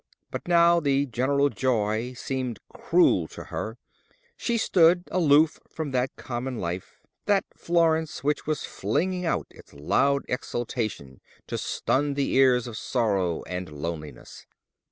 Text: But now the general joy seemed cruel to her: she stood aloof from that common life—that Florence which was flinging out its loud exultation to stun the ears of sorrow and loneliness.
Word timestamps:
But 0.31 0.47
now 0.47 0.79
the 0.79 1.05
general 1.05 1.49
joy 1.49 2.13
seemed 2.13 2.59
cruel 2.73 3.27
to 3.27 3.43
her: 3.43 3.77
she 4.35 4.57
stood 4.57 5.03
aloof 5.11 5.59
from 5.69 5.91
that 5.91 6.15
common 6.15 6.57
life—that 6.57 7.45
Florence 7.55 8.23
which 8.23 8.47
was 8.47 8.65
flinging 8.65 9.27
out 9.27 9.45
its 9.51 9.73
loud 9.75 10.23
exultation 10.27 11.21
to 11.45 11.55
stun 11.55 12.15
the 12.15 12.33
ears 12.33 12.65
of 12.65 12.77
sorrow 12.77 13.43
and 13.43 13.69
loneliness. 13.71 14.47